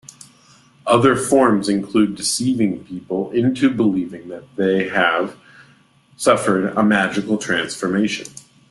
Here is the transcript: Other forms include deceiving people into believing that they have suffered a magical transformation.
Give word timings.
Other 0.87 1.15
forms 1.15 1.69
include 1.69 2.15
deceiving 2.15 2.83
people 2.85 3.29
into 3.33 3.69
believing 3.69 4.29
that 4.29 4.45
they 4.55 4.89
have 4.89 5.37
suffered 6.17 6.75
a 6.75 6.81
magical 6.81 7.37
transformation. 7.37 8.25